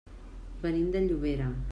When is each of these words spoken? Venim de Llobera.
Venim 0.63 0.89
de 0.95 1.03
Llobera. 1.11 1.51